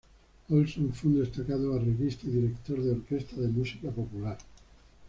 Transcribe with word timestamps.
Olsson 0.49 0.91
fue 0.93 1.11
un 1.11 1.19
destacado 1.19 1.75
arreglista 1.75 2.25
y 2.25 2.31
director 2.31 2.81
de 2.81 2.89
orquesta 2.89 3.35
de 3.39 3.49
música 3.49 3.91
popular. 3.91 4.35